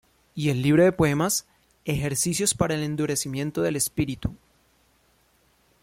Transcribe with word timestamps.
Y 0.33 0.49
el 0.49 0.63
libro 0.63 0.83
de 0.83 0.91
poemas 0.91 1.45
"Ejercicios 1.85 2.55
para 2.55 2.73
el 2.73 2.81
endurecimiento 2.81 3.61
del 3.61 3.75
espíritu". 3.75 4.33